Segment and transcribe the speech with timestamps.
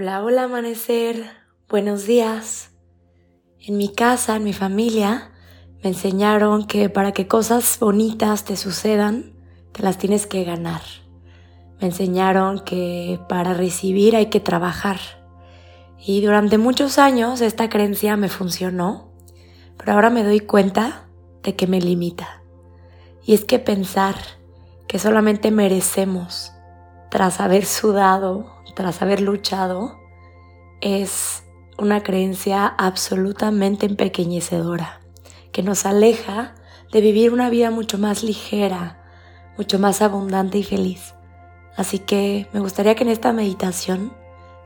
[0.00, 1.26] Hola, hola amanecer,
[1.68, 2.70] buenos días.
[3.60, 5.30] En mi casa, en mi familia,
[5.82, 9.34] me enseñaron que para que cosas bonitas te sucedan,
[9.72, 10.80] te las tienes que ganar.
[11.82, 15.00] Me enseñaron que para recibir hay que trabajar.
[15.98, 19.12] Y durante muchos años esta creencia me funcionó,
[19.76, 21.10] pero ahora me doy cuenta
[21.42, 22.42] de que me limita.
[23.22, 24.14] Y es que pensar
[24.88, 26.54] que solamente merecemos
[27.10, 29.98] tras haber sudado, tras haber luchado,
[30.80, 31.42] es
[31.76, 35.00] una creencia absolutamente empequeñecedora,
[35.52, 36.54] que nos aleja
[36.92, 39.02] de vivir una vida mucho más ligera,
[39.56, 41.14] mucho más abundante y feliz.
[41.76, 44.12] Así que me gustaría que en esta meditación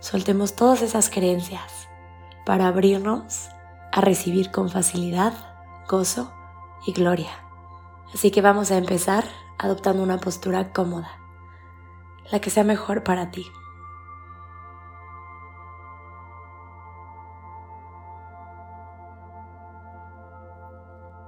[0.00, 1.88] soltemos todas esas creencias
[2.44, 3.48] para abrirnos
[3.92, 5.32] a recibir con facilidad
[5.88, 6.32] gozo
[6.86, 7.30] y gloria.
[8.12, 9.24] Así que vamos a empezar
[9.58, 11.23] adoptando una postura cómoda,
[12.30, 13.46] la que sea mejor para ti.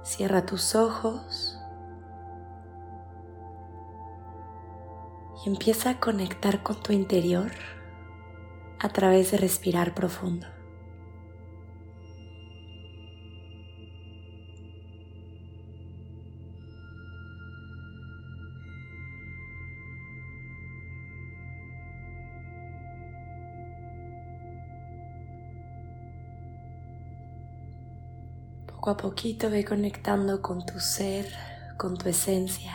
[0.03, 1.59] Cierra tus ojos
[5.45, 7.51] y empieza a conectar con tu interior
[8.79, 10.47] a través de respirar profundo.
[28.87, 31.25] Poco a poquito ve conectando con tu ser,
[31.77, 32.71] con tu esencia.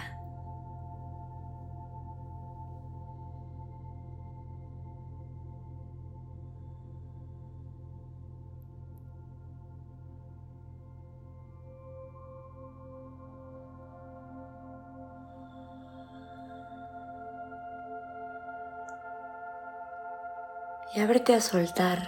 [20.95, 22.07] y ábrete a soltar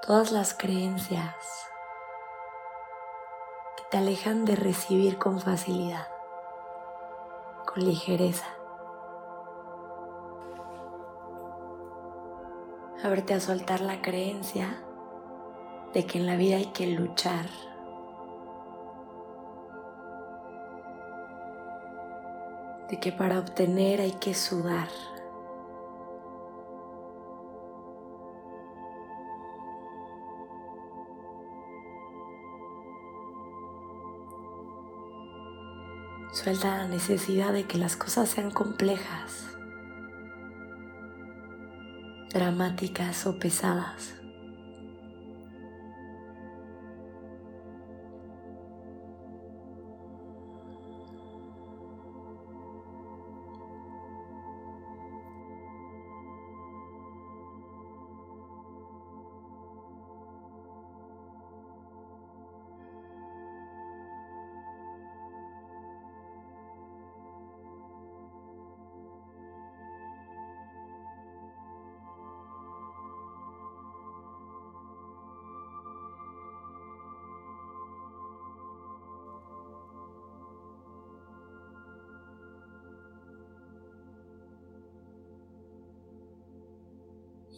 [0.00, 1.34] todas las creencias
[3.90, 6.06] te alejan de recibir con facilidad,
[7.66, 8.46] con ligereza.
[13.02, 14.80] Ábrete a soltar la creencia
[15.92, 17.46] de que en la vida hay que luchar.
[22.90, 24.88] De que para obtener hay que sudar.
[36.42, 39.44] Suelta la necesidad de que las cosas sean complejas,
[42.32, 44.19] dramáticas o pesadas.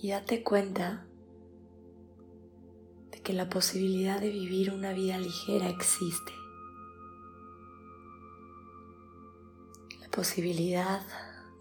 [0.02, 1.06] Y date cuenta
[3.12, 6.32] de que la posibilidad de vivir una vida ligera existe.
[10.00, 11.06] La posibilidad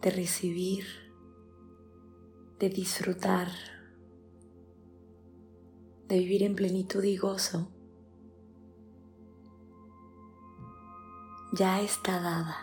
[0.02, 0.86] de recibir,
[2.58, 3.48] de disfrutar,
[6.08, 7.72] de vivir en plenitud y gozo,
[11.54, 12.58] ya está dada.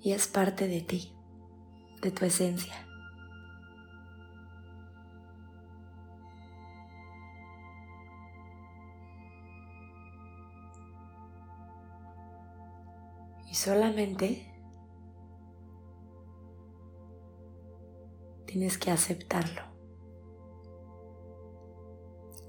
[0.00, 1.17] Y es parte de ti
[2.00, 2.74] de tu esencia.
[13.46, 14.54] Y solamente
[18.46, 19.62] tienes que aceptarlo,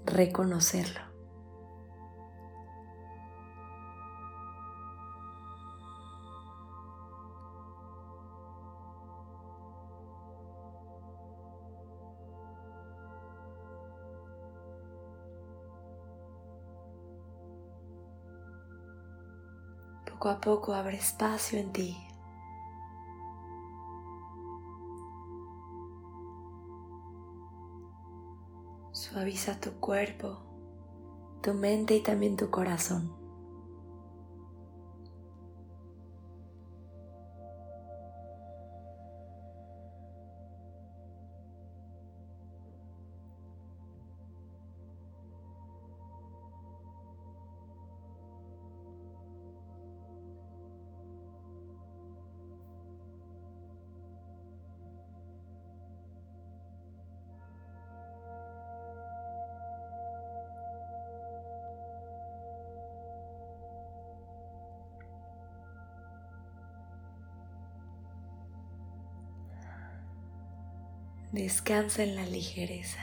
[0.04, 1.09] reconocerlo.
[20.20, 21.96] Poco a poco abre espacio en ti.
[28.92, 30.42] Suaviza tu cuerpo,
[31.42, 33.19] tu mente y también tu corazón.
[71.32, 72.98] Descansa en la ligereza.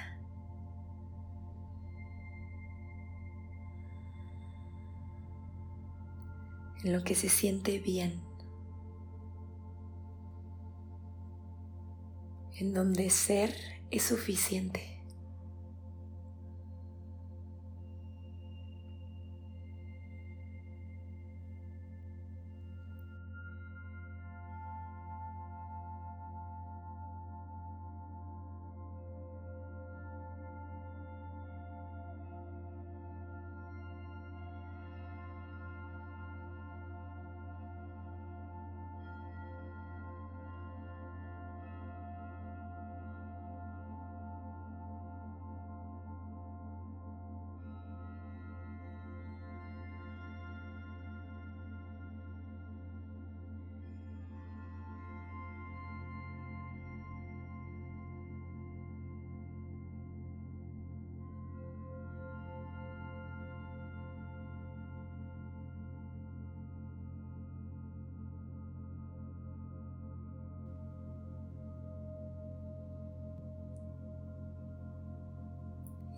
[6.83, 8.21] En lo que se siente bien.
[12.55, 13.55] En donde ser
[13.91, 14.96] es suficiente.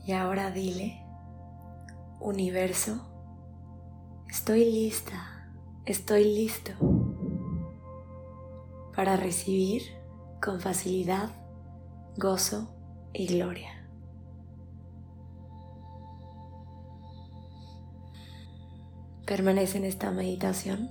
[0.09, 1.05] Y ahora dile,
[2.19, 2.99] universo,
[4.27, 5.51] estoy lista,
[5.85, 6.71] estoy listo
[8.95, 9.83] para recibir
[10.41, 11.29] con facilidad,
[12.17, 12.73] gozo
[13.13, 13.69] y gloria.
[19.27, 20.89] Permanece en esta meditación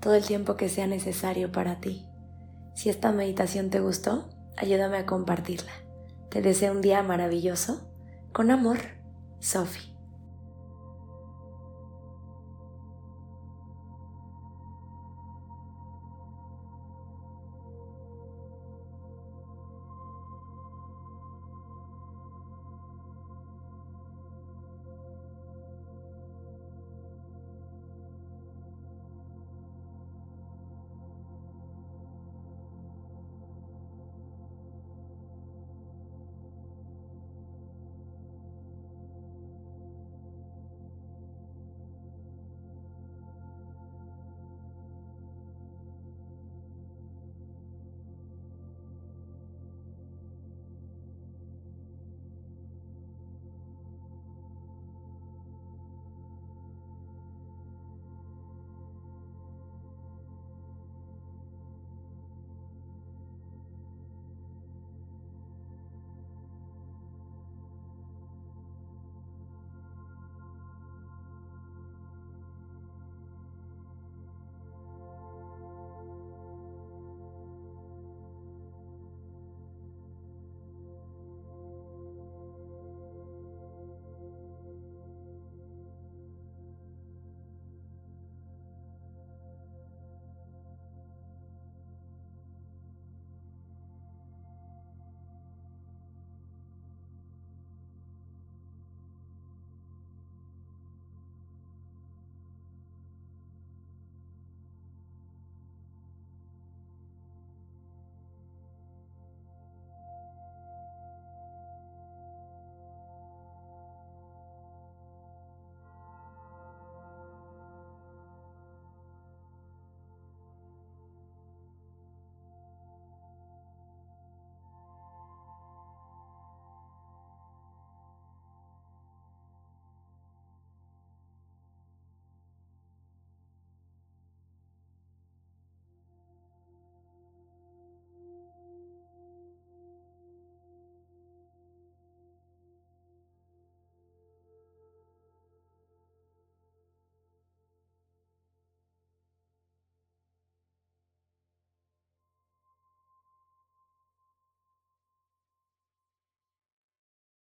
[0.00, 2.06] todo el tiempo que sea necesario para ti.
[2.74, 5.72] Si esta meditación te gustó, ayúdame a compartirla.
[6.30, 7.87] Te deseo un día maravilloso
[8.38, 8.78] con amor,
[9.40, 9.97] Sophie.